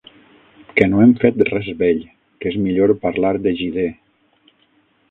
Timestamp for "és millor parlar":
2.53-3.35